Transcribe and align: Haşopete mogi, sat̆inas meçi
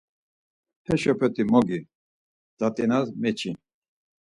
Haşopete 0.85 1.43
mogi, 1.51 1.79
sat̆inas 2.57 3.07
meçi 3.21 3.51